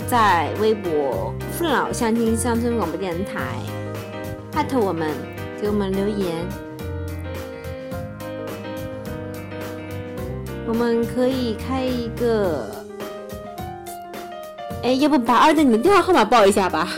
[0.09, 3.41] 在微博“父老乡亲乡村广播电台”
[4.55, 5.09] 艾特我们，
[5.61, 6.45] 给我们留言。
[10.73, 12.65] 我们可以开一个
[14.83, 16.89] 哎，要不把二蛋你的电话号码报一下吧，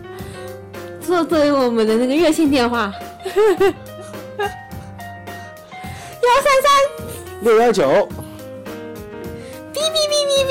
[0.98, 2.90] 作作为我们的那个热线电话，
[3.28, 3.34] 幺
[6.42, 6.70] 三三。
[7.42, 7.82] 六幺九，
[9.74, 10.50] 哔哔哔哔哔，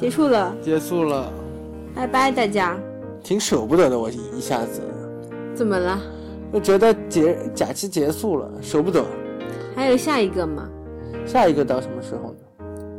[0.00, 1.30] 结束了，结束了，
[1.94, 2.74] 拜拜大家。
[3.22, 4.80] 挺舍不得的，我一下子，
[5.54, 6.00] 怎么了？
[6.50, 9.04] 我觉得结假期结束了，舍不得。
[9.76, 10.68] 还有下一个吗？
[11.26, 12.38] 下一个到什么时候呢？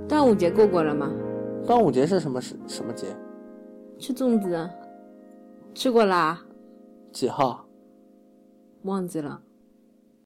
[0.08, 1.12] 端午节过过了吗？
[1.66, 3.08] 端午节是什么时什么节？
[3.98, 4.70] 吃粽子，
[5.74, 6.42] 吃过啦？
[7.12, 7.66] 几号？
[8.84, 9.42] 忘记了。